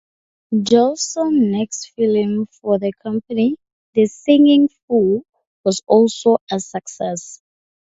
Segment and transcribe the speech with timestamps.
[0.51, 3.57] Jolson's next film for the company,
[3.93, 5.23] "The Singing Fool"
[5.63, 7.39] was also a success.